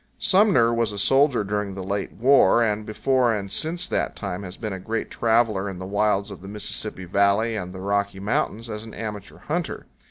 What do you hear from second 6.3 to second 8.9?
of the Mississippi Valley and the Rocky Mountains as